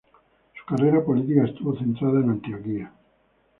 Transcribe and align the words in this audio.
Su 0.57 0.65
carrera 0.65 1.05
política 1.05 1.43
estuvo 1.45 1.77
centrada 1.77 2.21
en 2.21 2.31
Antioquía. 2.31 2.91